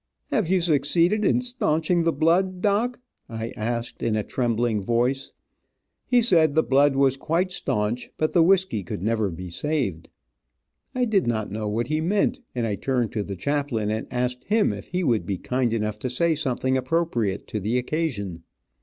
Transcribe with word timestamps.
"Have 0.31 0.49
you 0.49 0.59
succeeded 0.61 1.23
in 1.23 1.41
staunching 1.41 2.01
the 2.01 2.11
blood, 2.11 2.59
doc?" 2.59 2.99
I 3.29 3.51
asked, 3.55 4.01
in 4.01 4.15
a 4.15 4.23
trembling 4.23 4.81
voice. 4.81 5.31
He 6.07 6.23
said 6.23 6.55
the 6.55 6.63
blood 6.63 6.95
was 6.95 7.17
quite 7.17 7.51
staunch, 7.51 8.09
but 8.17 8.31
the 8.31 8.41
whisky 8.41 8.81
could 8.83 9.03
never 9.03 9.29
be 9.29 9.51
saved. 9.51 10.09
I 10.95 11.05
did 11.05 11.27
not 11.27 11.51
know 11.51 11.67
what 11.69 11.85
he 11.85 12.01
meant, 12.01 12.39
and 12.55 12.65
I 12.65 12.77
turned 12.77 13.11
to 13.11 13.21
the 13.23 13.35
chaplain 13.35 13.91
and 13.91 14.07
asked 14.09 14.45
him 14.45 14.73
if 14.73 14.87
he 14.87 15.03
wouldn't 15.03 15.27
be 15.27 15.37
kind 15.37 15.71
enough 15.71 15.99
to 15.99 16.09
say 16.09 16.33
something 16.33 16.77
appropriate 16.77 17.45
to 17.49 17.59
the 17.59 17.77
occasion. 17.77 18.41